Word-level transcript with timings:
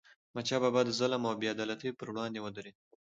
احمد 0.29 0.45
شاه 0.49 0.59
بابا 0.63 0.81
د 0.85 0.89
ظلم 0.99 1.21
او 1.29 1.33
بې 1.39 1.47
عدالتی 1.53 1.89
پر 1.99 2.07
وړاندې 2.11 2.39
ودرید. 2.41 2.75